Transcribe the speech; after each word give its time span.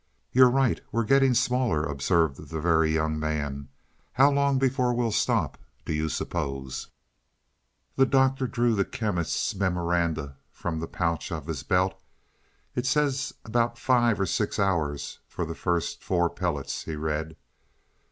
"You're 0.31 0.49
right; 0.49 0.81
we're 0.91 1.03
getting 1.03 1.35
smaller," 1.35 1.83
observed 1.85 2.49
the 2.49 2.59
Very 2.59 2.91
Young 2.91 3.19
Man. 3.19 3.69
"How 4.13 4.31
long 4.31 4.57
before 4.57 4.95
we'll 4.95 5.11
stop, 5.11 5.59
do 5.85 5.93
you 5.93 6.09
suppose?" 6.09 6.87
The 7.97 8.07
Doctor 8.07 8.47
drew 8.47 8.73
the 8.73 8.83
Chemist's 8.83 9.53
memoranda 9.53 10.37
from 10.51 10.79
the 10.79 10.87
pouch 10.87 11.31
of 11.31 11.45
his 11.45 11.61
belt. 11.61 12.01
"It 12.73 12.87
says 12.87 13.35
about 13.45 13.77
five 13.77 14.19
or 14.19 14.25
six 14.25 14.57
hours 14.57 15.19
for 15.27 15.45
the 15.45 15.53
first 15.53 16.03
four 16.03 16.31
pellets," 16.31 16.85
he 16.85 16.95
read. 16.95 17.35